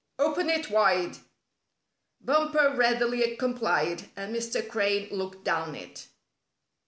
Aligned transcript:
Open 0.17 0.49
it 0.49 0.71
wide." 0.71 1.19
Bumper 2.21 2.73
readily 2.75 3.35
complied, 3.37 4.09
and 4.15 4.35
Mr. 4.35 4.67
Crane 4.67 5.09
looked 5.11 5.43
down 5.43 5.75
it. 5.75 6.07